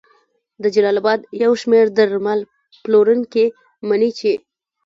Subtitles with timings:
[0.61, 2.39] د جلال اباد یو شمېر درمل
[2.83, 3.45] پلورونکي
[3.87, 4.31] مني چې